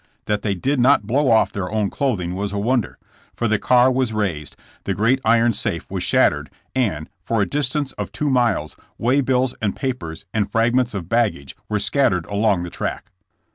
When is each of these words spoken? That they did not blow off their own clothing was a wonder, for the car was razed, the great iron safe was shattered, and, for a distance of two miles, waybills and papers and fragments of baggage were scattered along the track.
That 0.25 0.41
they 0.41 0.55
did 0.55 0.79
not 0.79 1.05
blow 1.05 1.29
off 1.29 1.51
their 1.51 1.71
own 1.71 1.91
clothing 1.91 2.33
was 2.33 2.51
a 2.51 2.57
wonder, 2.57 2.97
for 3.35 3.47
the 3.47 3.59
car 3.59 3.91
was 3.91 4.13
razed, 4.13 4.55
the 4.85 4.95
great 4.95 5.21
iron 5.23 5.53
safe 5.53 5.85
was 5.91 6.01
shattered, 6.01 6.49
and, 6.73 7.07
for 7.23 7.39
a 7.39 7.45
distance 7.47 7.91
of 7.99 8.11
two 8.11 8.31
miles, 8.31 8.75
waybills 8.99 9.53
and 9.61 9.75
papers 9.75 10.25
and 10.33 10.51
fragments 10.51 10.95
of 10.95 11.07
baggage 11.07 11.55
were 11.69 11.77
scattered 11.77 12.25
along 12.25 12.63
the 12.63 12.71
track. 12.71 13.11